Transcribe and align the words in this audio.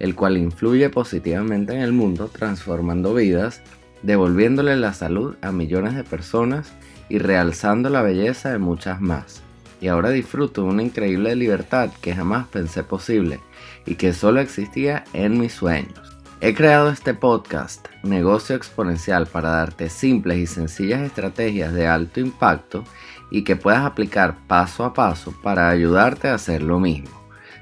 el 0.00 0.16
cual 0.16 0.36
influye 0.36 0.90
positivamente 0.90 1.74
en 1.74 1.82
el 1.82 1.92
mundo, 1.92 2.28
transformando 2.28 3.14
vidas, 3.14 3.62
devolviéndole 4.02 4.76
la 4.76 4.92
salud 4.92 5.36
a 5.42 5.52
millones 5.52 5.94
de 5.94 6.02
personas 6.04 6.72
y 7.08 7.18
realzando 7.18 7.90
la 7.90 8.02
belleza 8.02 8.50
de 8.50 8.58
muchas 8.58 9.00
más. 9.00 9.42
Y 9.80 9.88
ahora 9.88 10.10
disfruto 10.10 10.62
de 10.62 10.68
una 10.68 10.82
increíble 10.82 11.36
libertad 11.36 11.90
que 12.00 12.14
jamás 12.14 12.46
pensé 12.48 12.82
posible 12.82 13.40
y 13.86 13.94
que 13.94 14.12
solo 14.12 14.40
existía 14.40 15.04
en 15.12 15.38
mis 15.38 15.52
sueños. 15.52 16.18
He 16.42 16.54
creado 16.54 16.88
este 16.88 17.12
podcast, 17.12 17.86
Negocio 18.02 18.56
Exponencial, 18.56 19.26
para 19.26 19.50
darte 19.50 19.90
simples 19.90 20.38
y 20.38 20.46
sencillas 20.46 21.02
estrategias 21.02 21.74
de 21.74 21.86
alto 21.86 22.20
impacto 22.20 22.84
y 23.30 23.44
que 23.44 23.56
puedas 23.56 23.84
aplicar 23.84 24.38
paso 24.46 24.84
a 24.84 24.94
paso 24.94 25.34
para 25.42 25.68
ayudarte 25.68 26.28
a 26.28 26.34
hacer 26.34 26.62
lo 26.62 26.80
mismo. 26.80 27.19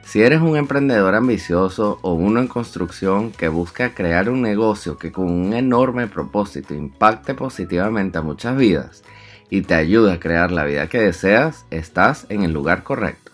Si 0.09 0.23
eres 0.23 0.41
un 0.41 0.57
emprendedor 0.57 1.15
ambicioso 1.15 1.99
o 2.01 2.15
uno 2.15 2.41
en 2.41 2.49
construcción 2.49 3.31
que 3.31 3.49
busca 3.49 3.93
crear 3.93 4.31
un 4.31 4.41
negocio 4.41 4.97
que 4.97 5.13
con 5.13 5.31
un 5.31 5.53
enorme 5.53 6.07
propósito 6.07 6.73
impacte 6.73 7.35
positivamente 7.35 8.17
a 8.17 8.23
muchas 8.23 8.57
vidas 8.57 9.05
y 9.51 9.61
te 9.61 9.75
ayude 9.75 10.15
a 10.15 10.19
crear 10.19 10.51
la 10.51 10.65
vida 10.65 10.87
que 10.87 10.99
deseas, 10.99 11.67
estás 11.71 12.25
en 12.31 12.43
el 12.43 12.55
lugar 12.55 12.85
correcto. 12.85 13.33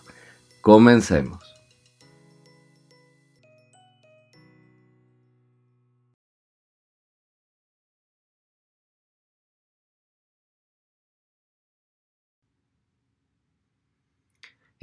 Comencemos. 0.59 1.44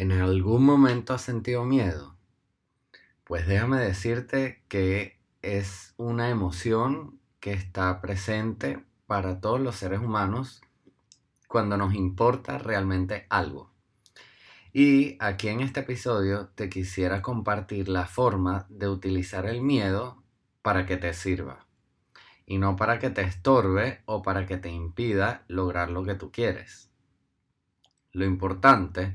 ¿En 0.02 0.10
algún 0.10 0.64
momento 0.64 1.14
has 1.14 1.22
sentido 1.22 1.64
miedo? 1.64 2.16
Pues 3.22 3.46
déjame 3.46 3.78
decirte 3.78 4.60
que 4.66 5.20
es 5.42 5.94
una 5.96 6.28
emoción 6.28 7.20
que 7.38 7.52
está 7.52 8.00
presente 8.00 8.84
para 9.06 9.40
todos 9.40 9.60
los 9.60 9.76
seres 9.76 10.00
humanos 10.00 10.60
cuando 11.46 11.76
nos 11.76 11.94
importa 11.94 12.58
realmente 12.58 13.26
algo. 13.30 13.70
Y 14.72 15.16
aquí 15.20 15.46
en 15.46 15.60
este 15.60 15.78
episodio 15.78 16.48
te 16.48 16.68
quisiera 16.68 17.22
compartir 17.22 17.88
la 17.88 18.06
forma 18.06 18.66
de 18.70 18.88
utilizar 18.88 19.46
el 19.46 19.62
miedo 19.62 20.20
para 20.62 20.84
que 20.84 20.96
te 20.96 21.14
sirva 21.14 21.68
y 22.44 22.58
no 22.58 22.74
para 22.74 22.98
que 22.98 23.10
te 23.10 23.22
estorbe 23.22 24.02
o 24.06 24.20
para 24.20 24.46
que 24.46 24.56
te 24.56 24.68
impida 24.68 25.44
lograr 25.46 25.92
lo 25.92 26.02
que 26.02 26.16
tú 26.16 26.32
quieres. 26.32 26.90
Lo 28.10 28.24
importante 28.24 29.14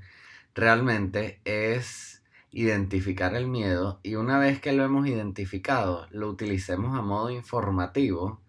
realmente 0.58 1.40
es 1.46 2.24
identificar 2.52 3.36
el 3.36 3.48
miedo 3.48 4.00
y 4.02 4.16
una 4.16 4.40
vez 4.40 4.60
que 4.60 4.74
lo 4.74 4.84
hemos 4.84 5.08
identificado, 5.08 6.08
lo 6.10 6.30
utilicemos 6.30 6.98
a 6.98 7.04
modo 7.04 7.30
informativo 7.30 8.42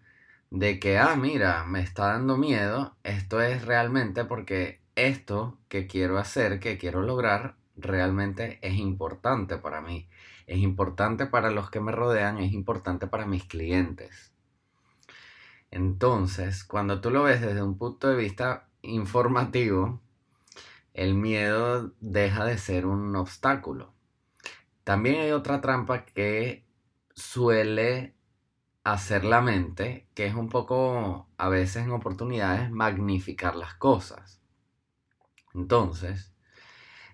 de 0.49 0.79
que, 0.79 0.97
ah, 0.97 1.15
mira, 1.15 1.63
me 1.65 1.81
está 1.81 2.07
dando 2.07 2.35
miedo, 2.35 2.95
esto 3.03 3.41
es 3.41 3.63
realmente 3.63 4.25
porque 4.25 4.81
esto 4.95 5.59
que 5.67 5.85
quiero 5.85 6.17
hacer, 6.17 6.59
que 6.59 6.79
quiero 6.79 7.03
lograr, 7.03 7.55
realmente 7.77 8.57
es 8.63 8.73
importante 8.73 9.57
para 9.57 9.79
mí, 9.79 10.09
es 10.47 10.57
importante 10.57 11.27
para 11.27 11.51
los 11.51 11.69
que 11.69 11.79
me 11.79 11.91
rodean, 11.91 12.39
es 12.39 12.53
importante 12.53 13.05
para 13.05 13.27
mis 13.27 13.43
clientes. 13.43 14.33
Entonces, 15.69 16.63
cuando 16.63 17.01
tú 17.01 17.11
lo 17.11 17.21
ves 17.21 17.41
desde 17.41 17.61
un 17.61 17.77
punto 17.77 18.09
de 18.09 18.15
vista 18.15 18.67
informativo, 18.81 20.01
el 20.99 21.13
miedo 21.15 21.93
deja 22.01 22.43
de 22.43 22.57
ser 22.57 22.85
un 22.85 23.15
obstáculo. 23.15 23.93
También 24.83 25.21
hay 25.21 25.31
otra 25.31 25.61
trampa 25.61 26.03
que 26.03 26.67
suele 27.13 28.17
hacer 28.83 29.23
la 29.23 29.39
mente, 29.39 30.09
que 30.13 30.25
es 30.25 30.35
un 30.35 30.49
poco, 30.49 31.29
a 31.37 31.47
veces 31.47 31.85
en 31.85 31.91
oportunidades, 31.91 32.69
magnificar 32.69 33.55
las 33.55 33.75
cosas. 33.75 34.41
Entonces, 35.53 36.33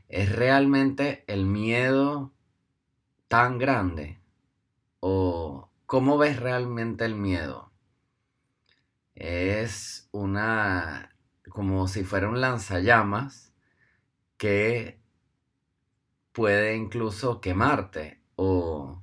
¿es 0.08 0.36
realmente 0.36 1.24
el 1.28 1.46
miedo 1.46 2.34
tan 3.28 3.60
grande? 3.60 4.20
¿O 5.00 5.70
cómo 5.86 6.18
ves 6.18 6.40
realmente 6.40 7.06
el 7.06 7.14
miedo? 7.14 7.72
Es 9.14 10.10
una, 10.12 11.16
como 11.50 11.88
si 11.88 12.04
fuera 12.04 12.28
un 12.28 12.42
lanzallamas 12.42 13.46
que 14.46 15.00
puede 16.32 16.76
incluso 16.76 17.42
quemarte 17.42 18.22
o... 18.36 19.02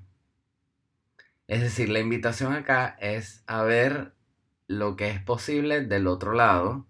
Es 1.48 1.60
decir, 1.60 1.88
la 1.88 1.98
invitación 1.98 2.52
acá 2.52 2.96
es 3.00 3.42
a 3.48 3.64
ver 3.64 4.14
lo 4.68 4.94
que 4.94 5.10
es 5.10 5.20
posible 5.20 5.80
del 5.80 6.06
otro 6.06 6.32
lado 6.32 6.86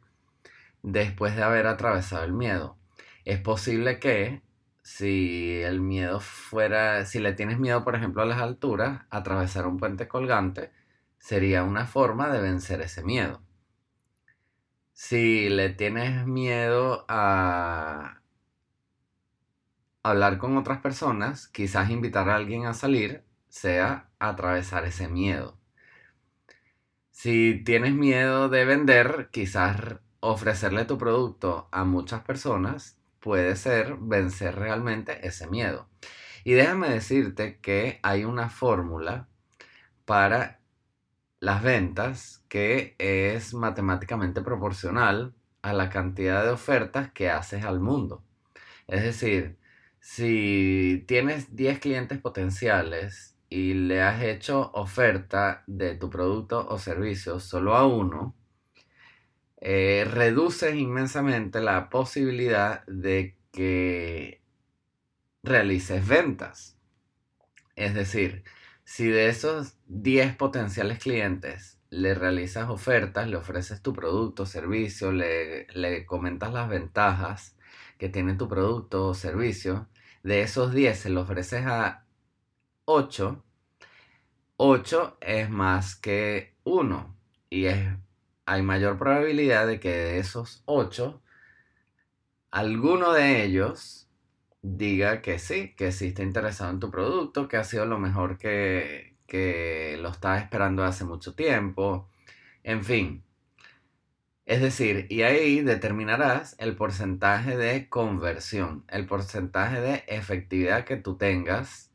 después 0.82 1.34
de 1.34 1.42
haber 1.42 1.66
atravesado 1.66 2.24
el 2.24 2.34
miedo. 2.34 2.76
Es 3.24 3.40
posible 3.40 3.98
que 3.98 4.42
si 4.82 5.62
el 5.62 5.80
miedo 5.80 6.20
fuera, 6.20 7.06
si 7.06 7.20
le 7.20 7.32
tienes 7.32 7.58
miedo, 7.58 7.82
por 7.84 7.94
ejemplo, 7.94 8.20
a 8.20 8.26
las 8.26 8.42
alturas, 8.42 9.06
atravesar 9.08 9.66
un 9.66 9.78
puente 9.78 10.08
colgante 10.08 10.72
sería 11.18 11.62
una 11.62 11.86
forma 11.86 12.28
de 12.28 12.42
vencer 12.42 12.82
ese 12.82 13.02
miedo. 13.02 13.42
Si 14.92 15.48
le 15.48 15.70
tienes 15.70 16.26
miedo 16.26 17.06
a 17.08 18.21
hablar 20.02 20.38
con 20.38 20.56
otras 20.56 20.80
personas, 20.80 21.48
quizás 21.48 21.90
invitar 21.90 22.28
a 22.28 22.36
alguien 22.36 22.66
a 22.66 22.74
salir, 22.74 23.24
sea 23.48 24.10
atravesar 24.18 24.84
ese 24.84 25.08
miedo. 25.08 25.58
Si 27.10 27.62
tienes 27.64 27.94
miedo 27.94 28.48
de 28.48 28.64
vender, 28.64 29.28
quizás 29.30 29.98
ofrecerle 30.20 30.84
tu 30.84 30.98
producto 30.98 31.68
a 31.72 31.84
muchas 31.84 32.22
personas 32.22 32.98
puede 33.20 33.56
ser 33.56 33.96
vencer 34.00 34.56
realmente 34.56 35.26
ese 35.26 35.46
miedo. 35.46 35.88
Y 36.44 36.52
déjame 36.52 36.88
decirte 36.88 37.58
que 37.60 38.00
hay 38.02 38.24
una 38.24 38.50
fórmula 38.50 39.28
para 40.04 40.60
las 41.38 41.62
ventas 41.62 42.44
que 42.48 42.96
es 42.98 43.54
matemáticamente 43.54 44.42
proporcional 44.42 45.34
a 45.62 45.72
la 45.72 45.88
cantidad 45.88 46.42
de 46.44 46.50
ofertas 46.50 47.12
que 47.12 47.30
haces 47.30 47.64
al 47.64 47.80
mundo. 47.80 48.24
Es 48.88 49.02
decir, 49.02 49.56
si 50.02 51.04
tienes 51.06 51.54
10 51.54 51.78
clientes 51.78 52.18
potenciales 52.18 53.36
y 53.48 53.74
le 53.74 54.02
has 54.02 54.20
hecho 54.22 54.72
oferta 54.74 55.62
de 55.68 55.94
tu 55.94 56.10
producto 56.10 56.66
o 56.68 56.76
servicio 56.78 57.38
solo 57.38 57.76
a 57.76 57.86
uno, 57.86 58.34
eh, 59.58 60.04
reduces 60.10 60.74
inmensamente 60.74 61.60
la 61.60 61.88
posibilidad 61.88 62.84
de 62.86 63.38
que 63.52 64.42
realices 65.44 66.06
ventas. 66.06 66.76
Es 67.76 67.94
decir, 67.94 68.42
si 68.82 69.06
de 69.06 69.28
esos 69.28 69.78
10 69.86 70.34
potenciales 70.34 70.98
clientes 70.98 71.78
le 71.90 72.14
realizas 72.14 72.68
ofertas, 72.70 73.28
le 73.28 73.36
ofreces 73.36 73.82
tu 73.82 73.92
producto 73.92 74.42
o 74.42 74.46
servicio, 74.46 75.12
le, 75.12 75.68
le 75.68 76.04
comentas 76.06 76.52
las 76.52 76.68
ventajas 76.68 77.56
que 77.98 78.08
tiene 78.08 78.34
tu 78.34 78.48
producto 78.48 79.06
o 79.06 79.14
servicio, 79.14 79.88
de 80.22 80.42
esos 80.42 80.72
10 80.72 80.98
se 80.98 81.10
lo 81.10 81.22
ofreces 81.22 81.64
a 81.66 82.04
8, 82.84 83.44
8 84.56 85.18
es 85.20 85.50
más 85.50 85.96
que 85.96 86.54
1 86.64 87.16
y 87.50 87.66
es, 87.66 87.88
hay 88.46 88.62
mayor 88.62 88.98
probabilidad 88.98 89.66
de 89.66 89.80
que 89.80 89.90
de 89.90 90.18
esos 90.18 90.62
8, 90.66 91.22
alguno 92.50 93.12
de 93.12 93.44
ellos 93.44 94.08
diga 94.62 95.22
que 95.22 95.38
sí, 95.38 95.74
que 95.76 95.92
sí 95.92 96.08
está 96.08 96.22
interesado 96.22 96.70
en 96.70 96.80
tu 96.80 96.90
producto, 96.90 97.48
que 97.48 97.56
ha 97.56 97.64
sido 97.64 97.86
lo 97.86 97.98
mejor 97.98 98.38
que, 98.38 99.16
que 99.26 99.98
lo 100.00 100.10
estaba 100.10 100.38
esperando 100.38 100.84
hace 100.84 101.04
mucho 101.04 101.34
tiempo, 101.34 102.08
en 102.62 102.84
fin. 102.84 103.24
Es 104.44 104.60
decir, 104.60 105.06
y 105.08 105.22
ahí 105.22 105.60
determinarás 105.60 106.56
el 106.58 106.74
porcentaje 106.74 107.56
de 107.56 107.88
conversión, 107.88 108.84
el 108.88 109.06
porcentaje 109.06 109.80
de 109.80 110.04
efectividad 110.08 110.84
que 110.84 110.96
tú 110.96 111.16
tengas, 111.16 111.92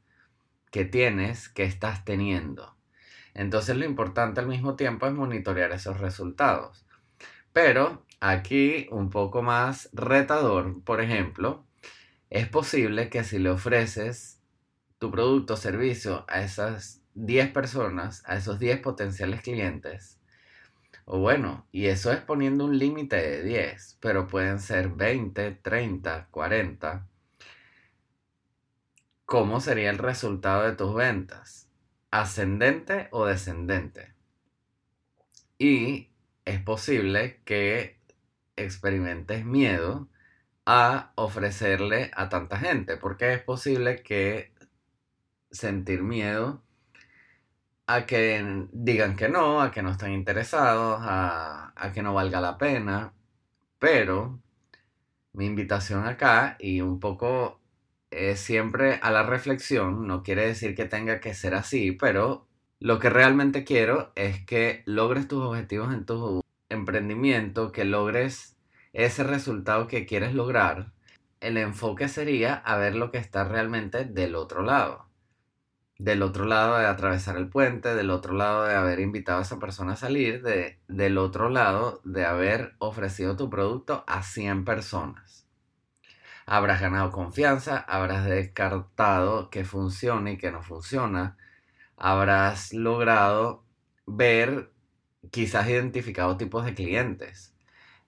que 0.72 0.86
tienes, 0.86 1.50
que 1.50 1.64
estás 1.64 2.06
teniendo. 2.06 2.76
Entonces 3.34 3.76
lo 3.76 3.86
importante 3.86 4.40
al 4.40 4.48
mismo 4.48 4.76
tiempo 4.76 5.08
es 5.08 5.14
monitorear 5.14 5.72
esos 5.72 6.00
resultados. 6.00 6.86
Pero 7.52 8.06
aquí 8.20 8.88
un 8.92 9.10
poco 9.10 9.42
más 9.42 9.90
retador, 9.94 10.84
por 10.84 11.02
ejemplo, 11.02 11.66
es 12.30 12.48
posible 12.48 13.10
que 13.10 13.24
si 13.24 13.40
le 13.40 13.50
ofreces 13.50 14.42
tu 15.00 15.12
producto 15.12 15.54
o 15.54 15.58
servicio 15.58 16.26
a 16.28 16.42
esas 16.42 17.02
10 17.14 17.52
personas, 17.52 18.24
a 18.26 18.36
esos 18.36 18.58
10 18.60 18.80
potenciales 18.80 19.42
clientes, 19.42 20.17
o 21.09 21.19
bueno, 21.19 21.65
y 21.71 21.86
eso 21.86 22.12
es 22.12 22.19
poniendo 22.19 22.65
un 22.65 22.77
límite 22.77 23.15
de 23.15 23.42
10, 23.42 23.98
pero 24.01 24.27
pueden 24.27 24.59
ser 24.59 24.89
20, 24.89 25.51
30, 25.51 26.27
40. 26.30 27.07
¿Cómo 29.24 29.62
sería 29.62 29.89
el 29.89 30.00
resultado 30.00 30.63
de 30.63 30.75
tus 30.75 30.94
ventas? 30.94 31.69
¿Ascendente 32.12 33.07
o 33.12 33.25
descendente? 33.25 34.15
Y 35.57 36.09
es 36.44 36.62
posible 36.62 37.39
que 37.45 38.01
experimentes 38.57 39.45
miedo 39.45 40.10
a 40.65 41.13
ofrecerle 41.15 42.12
a 42.15 42.27
tanta 42.27 42.57
gente, 42.57 42.98
porque 42.98 43.31
es 43.31 43.42
posible 43.42 44.03
que 44.03 44.51
sentir 45.51 46.03
miedo 46.03 46.67
a 47.88 48.06
que 48.06 48.68
digan 48.74 49.16
que 49.16 49.30
no, 49.30 49.62
a 49.62 49.72
que 49.72 49.81
no 49.81 49.92
están 49.92 50.12
interesados, 50.13 51.00
a, 51.04 51.74
que 51.94 52.04
no 52.04 52.13
valga 52.13 52.42
la 52.42 52.57
pena. 52.57 53.13
Pero 53.80 54.42
mi 55.34 55.45
invitación 55.45 56.06
acá 56.06 56.57
y 56.60 56.81
un 56.81 57.00
poco 57.00 57.62
es 58.12 58.39
siempre 58.39 59.00
a 59.01 59.12
la 59.12 59.24
reflexión, 59.24 60.07
no 60.07 60.24
quiere 60.24 60.48
decir 60.48 60.75
que 60.75 60.86
tenga 60.86 61.19
que 61.22 61.34
ser 61.34 61.56
así, 61.56 61.92
pero 61.94 62.48
lo 62.80 63.00
que 63.00 63.10
realmente 63.10 63.63
quiero 63.63 64.12
es 64.16 64.45
que 64.45 64.84
logres 64.86 65.28
tus 65.28 65.44
objetivos 65.44 65.94
en 65.94 66.06
tu 66.06 66.42
emprendimiento, 66.69 67.72
que 67.72 67.86
logres 67.86 68.57
ese 68.94 69.24
resultado 69.24 69.88
que 69.88 70.06
quieres 70.06 70.34
lograr. 70.36 70.94
El 71.42 71.57
enfoque 71.57 72.07
sería 72.10 72.56
a 72.56 72.78
ver 72.78 72.95
lo 72.95 73.12
que 73.12 73.19
está 73.19 73.44
realmente 73.45 74.06
del 74.06 74.36
otro 74.36 74.63
lado 74.63 75.06
del 76.00 76.22
otro 76.22 76.46
lado 76.46 76.78
de 76.78 76.86
atravesar 76.86 77.38
el 77.38 77.50
puente, 77.50 77.96
del 77.96 78.12
otro 78.12 78.34
lado 78.34 78.66
de 78.66 78.76
haber 78.76 79.00
invitado 79.00 79.40
a 79.40 79.42
esa 79.42 79.60
persona 79.60 79.94
a 79.94 79.96
salir, 79.96 80.44
de, 80.44 80.80
del 80.88 81.18
otro 81.18 81.50
lado 81.50 82.02
de 82.04 82.26
haber 82.26 82.76
ofrecido 82.80 83.36
tu 83.36 83.50
producto 83.50 84.04
a 84.08 84.24
100 84.24 84.66
personas. 84.66 85.48
Habrás 86.46 86.82
ganado 86.82 87.12
confianza, 87.12 87.78
habrás 87.78 88.26
descartado 88.26 89.50
que 89.50 89.66
funcione 89.66 90.34
y 90.34 90.38
que 90.38 90.52
no 90.52 90.62
funciona, 90.64 91.38
habrás 91.98 92.74
logrado 92.74 93.66
ver, 94.06 94.72
quizás 95.32 95.68
identificado 95.68 96.38
tipos 96.38 96.64
de 96.66 96.74
clientes, 96.74 97.54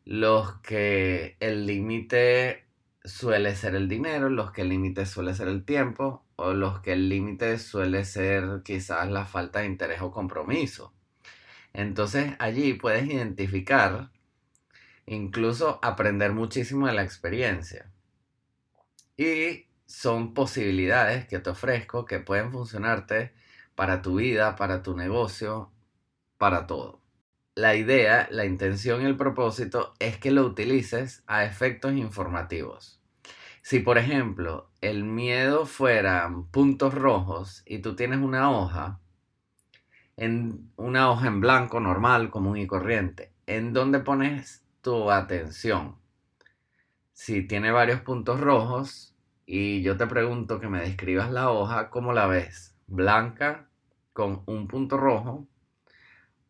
los 0.06 0.60
que 0.62 1.38
el 1.40 1.66
límite 1.66 2.66
suele 3.04 3.56
ser 3.56 3.76
el 3.76 3.90
dinero, 3.90 4.30
los 4.30 4.52
que 4.52 4.62
el 4.62 4.70
límite 4.70 5.06
suele 5.06 5.34
ser 5.34 5.48
el 5.50 5.66
tiempo, 5.66 6.24
o 6.40 6.54
los 6.54 6.80
que 6.82 6.94
el 6.94 7.10
límite 7.10 7.58
suele 7.60 8.06
ser 8.06 8.62
quizás 8.64 9.10
la 9.10 9.26
falta 9.26 9.60
de 9.60 9.68
interés 9.68 10.02
o 10.02 10.12
compromiso. 10.12 10.94
Entonces 11.74 12.34
allí 12.40 12.74
puedes 12.74 13.06
identificar, 13.06 14.12
incluso 15.06 15.80
aprender 15.82 16.34
muchísimo 16.34 16.88
de 16.88 16.94
la 16.94 17.04
experiencia. 17.04 17.92
Y 19.18 19.68
son 19.86 20.34
posibilidades 20.34 21.28
que 21.28 21.40
te 21.40 21.50
ofrezco 21.50 22.06
que 22.06 22.20
pueden 22.20 22.52
funcionarte 22.52 23.34
para 23.76 24.02
tu 24.02 24.16
vida, 24.16 24.56
para 24.56 24.84
tu 24.84 24.96
negocio, 24.96 25.72
para 26.38 26.68
todo. 26.68 27.02
La 27.56 27.76
idea, 27.76 28.28
la 28.32 28.46
intención 28.46 29.02
y 29.02 29.06
el 29.06 29.18
propósito 29.18 29.94
es 30.00 30.18
que 30.18 30.32
lo 30.32 30.46
utilices 30.46 31.24
a 31.28 31.44
efectos 31.44 31.94
informativos. 31.94 32.99
Si 33.70 33.82
por 33.82 34.00
ejemplo 34.00 34.72
el 34.82 35.04
miedo 35.04 35.68
fueran 35.68 36.48
puntos 36.48 36.96
rojos 36.96 37.62
y 37.68 37.84
tú 37.84 37.96
tienes 37.96 38.18
una 38.18 38.50
hoja, 38.50 39.00
en 40.18 40.72
una 40.76 41.12
hoja 41.12 41.28
en 41.28 41.40
blanco 41.40 41.80
normal, 41.80 42.32
común 42.32 42.58
y 42.58 42.66
corriente, 42.66 43.32
¿en 43.46 43.72
dónde 43.72 44.00
pones 44.00 44.66
tu 44.82 45.12
atención? 45.12 45.98
Si 47.14 47.44
tiene 47.44 47.70
varios 47.70 48.02
puntos 48.02 48.40
rojos 48.40 49.16
y 49.46 49.84
yo 49.84 49.98
te 49.98 50.08
pregunto 50.08 50.60
que 50.60 50.68
me 50.68 50.82
describas 50.82 51.30
la 51.30 51.52
hoja, 51.52 51.92
¿cómo 51.92 52.12
la 52.12 52.26
ves? 52.26 52.76
¿Blanca 52.88 53.70
con 54.14 54.42
un 54.48 54.68
punto 54.68 54.98
rojo? 54.98 55.48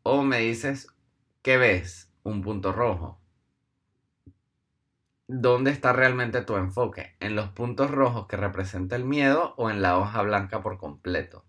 O 0.03 0.23
me 0.23 0.39
dices, 0.39 0.87
¿qué 1.41 1.57
ves? 1.57 2.13
Un 2.23 2.41
punto 2.41 2.71
rojo. 2.71 3.19
¿Dónde 5.31 5.69
está 5.69 5.93
realmente 5.93 6.41
tu 6.41 6.57
enfoque? 6.57 7.15
¿En 7.19 7.35
los 7.35 7.49
puntos 7.49 7.91
rojos 7.91 8.25
que 8.25 8.35
representa 8.35 8.95
el 8.95 9.05
miedo 9.05 9.53
o 9.57 9.69
en 9.69 9.79
la 9.79 9.99
hoja 9.99 10.23
blanca 10.23 10.63
por 10.63 10.79
completo? 10.79 11.45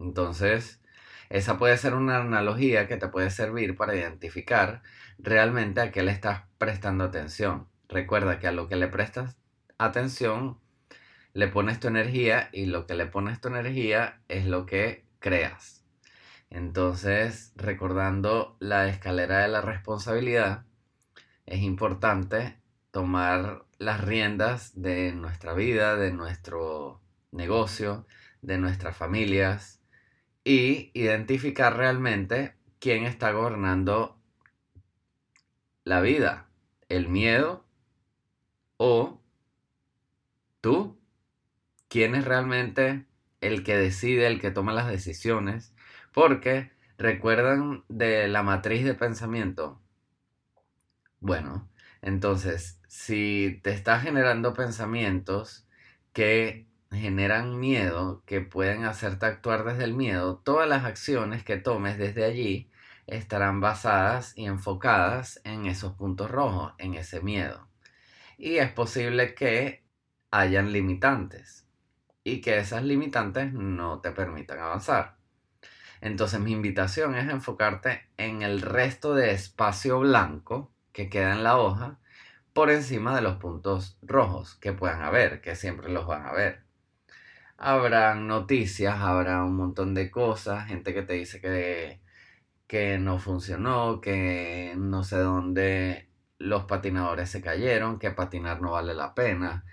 Entonces, 0.00 0.82
esa 1.30 1.58
puede 1.58 1.78
ser 1.78 1.94
una 1.94 2.18
analogía 2.18 2.88
que 2.88 2.96
te 2.96 3.06
puede 3.06 3.30
servir 3.30 3.76
para 3.76 3.94
identificar 3.94 4.82
realmente 5.16 5.80
a 5.80 5.92
qué 5.92 6.02
le 6.02 6.10
estás 6.10 6.42
prestando 6.58 7.04
atención. 7.04 7.68
Recuerda 7.88 8.40
que 8.40 8.48
a 8.48 8.52
lo 8.52 8.66
que 8.66 8.74
le 8.74 8.88
prestas 8.88 9.38
atención, 9.78 10.58
le 11.34 11.46
pones 11.46 11.78
tu 11.78 11.86
energía 11.86 12.48
y 12.52 12.66
lo 12.66 12.86
que 12.86 12.94
le 12.94 13.06
pones 13.06 13.40
tu 13.40 13.46
energía 13.46 14.20
es 14.26 14.44
lo 14.44 14.66
que 14.66 15.06
creas. 15.20 15.84
Entonces, 16.50 17.52
recordando 17.54 18.56
la 18.58 18.88
escalera 18.88 19.38
de 19.38 19.48
la 19.48 19.60
responsabilidad, 19.60 20.64
es 21.46 21.60
importante 21.60 22.56
tomar 22.90 23.64
las 23.78 24.00
riendas 24.02 24.80
de 24.80 25.12
nuestra 25.12 25.54
vida, 25.54 25.96
de 25.96 26.12
nuestro 26.12 27.00
negocio, 27.32 28.06
de 28.42 28.58
nuestras 28.58 28.96
familias 28.96 29.80
y 30.44 30.90
identificar 30.94 31.76
realmente 31.76 32.54
quién 32.78 33.04
está 33.04 33.32
gobernando 33.32 34.18
la 35.84 36.00
vida, 36.00 36.48
el 36.88 37.08
miedo 37.08 37.64
o 38.76 39.20
tú, 40.60 40.98
quién 41.88 42.14
es 42.14 42.24
realmente 42.24 43.06
el 43.40 43.64
que 43.64 43.76
decide, 43.76 44.26
el 44.26 44.40
que 44.40 44.50
toma 44.50 44.72
las 44.72 44.88
decisiones, 44.88 45.74
porque 46.12 46.72
recuerdan 46.96 47.84
de 47.88 48.28
la 48.28 48.42
matriz 48.42 48.84
de 48.84 48.94
pensamiento, 48.94 49.80
bueno, 51.24 51.66
entonces, 52.02 52.78
si 52.86 53.58
te 53.62 53.70
estás 53.70 54.02
generando 54.02 54.52
pensamientos 54.52 55.66
que 56.12 56.68
generan 56.90 57.58
miedo, 57.58 58.22
que 58.26 58.42
pueden 58.42 58.84
hacerte 58.84 59.24
actuar 59.24 59.64
desde 59.64 59.84
el 59.84 59.94
miedo, 59.94 60.36
todas 60.44 60.68
las 60.68 60.84
acciones 60.84 61.42
que 61.42 61.56
tomes 61.56 61.96
desde 61.96 62.24
allí 62.24 62.70
estarán 63.06 63.62
basadas 63.62 64.36
y 64.36 64.44
enfocadas 64.44 65.40
en 65.44 65.64
esos 65.64 65.94
puntos 65.94 66.30
rojos, 66.30 66.74
en 66.76 66.92
ese 66.92 67.22
miedo. 67.22 67.68
Y 68.36 68.56
es 68.56 68.70
posible 68.70 69.34
que 69.34 69.82
hayan 70.30 70.72
limitantes 70.72 71.66
y 72.22 72.42
que 72.42 72.58
esas 72.58 72.82
limitantes 72.82 73.50
no 73.54 74.00
te 74.02 74.10
permitan 74.10 74.58
avanzar. 74.58 75.16
Entonces 76.02 76.38
mi 76.38 76.52
invitación 76.52 77.14
es 77.14 77.30
enfocarte 77.30 78.10
en 78.18 78.42
el 78.42 78.60
resto 78.60 79.14
de 79.14 79.30
espacio 79.32 80.00
blanco 80.00 80.73
que 80.94 81.10
queda 81.10 81.34
en 81.34 81.44
la 81.44 81.58
hoja 81.58 81.98
por 82.54 82.70
encima 82.70 83.14
de 83.14 83.22
los 83.22 83.36
puntos 83.36 83.98
rojos 84.02 84.54
que 84.56 84.72
puedan 84.72 85.02
haber, 85.02 85.42
que 85.42 85.56
siempre 85.56 85.90
los 85.90 86.06
van 86.06 86.24
a 86.24 86.32
ver. 86.32 86.62
Habrán 87.58 88.28
noticias, 88.28 89.00
habrá 89.00 89.44
un 89.44 89.56
montón 89.56 89.94
de 89.94 90.10
cosas, 90.10 90.66
gente 90.68 90.94
que 90.94 91.02
te 91.02 91.14
dice 91.14 91.40
que, 91.40 92.00
que 92.66 92.98
no 92.98 93.18
funcionó, 93.18 94.00
que 94.00 94.74
no 94.78 95.04
sé 95.04 95.18
dónde 95.18 96.08
los 96.38 96.64
patinadores 96.64 97.30
se 97.30 97.42
cayeron, 97.42 97.98
que 97.98 98.10
patinar 98.12 98.60
no 98.62 98.72
vale 98.72 98.94
la 98.94 99.14
pena, 99.14 99.64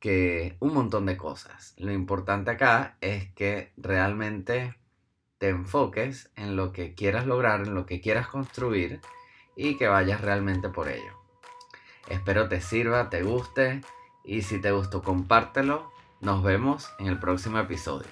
que 0.00 0.56
un 0.60 0.74
montón 0.74 1.06
de 1.06 1.16
cosas. 1.16 1.74
Lo 1.78 1.92
importante 1.92 2.52
acá 2.52 2.96
es 3.00 3.32
que 3.34 3.72
realmente 3.76 4.76
te 5.38 5.50
enfoques 5.50 6.30
en 6.36 6.56
lo 6.56 6.72
que 6.72 6.94
quieras 6.94 7.26
lograr, 7.26 7.62
en 7.62 7.74
lo 7.74 7.86
que 7.86 8.00
quieras 8.00 8.28
construir 8.28 9.00
y 9.60 9.76
que 9.76 9.88
vayas 9.88 10.22
realmente 10.22 10.70
por 10.70 10.88
ello. 10.88 11.12
Espero 12.08 12.48
te 12.48 12.62
sirva, 12.62 13.10
te 13.10 13.22
guste 13.22 13.82
y 14.24 14.40
si 14.40 14.58
te 14.58 14.72
gustó 14.72 15.02
compártelo. 15.02 15.92
Nos 16.20 16.42
vemos 16.42 16.90
en 16.98 17.08
el 17.08 17.18
próximo 17.18 17.58
episodio. 17.58 18.08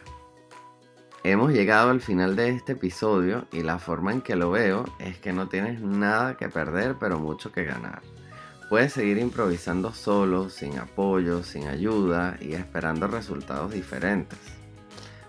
Hemos 1.24 1.52
llegado 1.52 1.90
al 1.90 2.00
final 2.02 2.36
de 2.36 2.50
este 2.50 2.72
episodio 2.72 3.46
y 3.50 3.62
la 3.62 3.78
forma 3.78 4.12
en 4.12 4.20
que 4.20 4.36
lo 4.36 4.50
veo 4.50 4.84
es 4.98 5.18
que 5.18 5.32
no 5.32 5.48
tienes 5.48 5.80
nada 5.80 6.36
que 6.36 6.50
perder 6.50 6.96
pero 7.00 7.18
mucho 7.18 7.50
que 7.50 7.64
ganar. 7.64 8.02
Puedes 8.68 8.92
seguir 8.92 9.16
improvisando 9.16 9.94
solo, 9.94 10.50
sin 10.50 10.78
apoyo, 10.78 11.42
sin 11.42 11.66
ayuda 11.66 12.36
y 12.40 12.52
esperando 12.52 13.06
resultados 13.06 13.72
diferentes. 13.72 14.38